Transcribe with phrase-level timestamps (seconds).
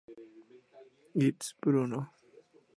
[1.13, 2.09] It's Bruno!